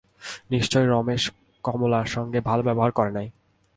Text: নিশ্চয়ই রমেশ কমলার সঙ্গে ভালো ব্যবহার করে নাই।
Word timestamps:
নিশ্চয়ই 0.51 0.87
রমেশ 0.87 1.23
কমলার 1.63 2.05
সঙ্গে 2.05 2.39
ভালো 2.41 2.61
ব্যবহার 2.63 2.91
করে 2.91 3.11
নাই। 3.11 3.27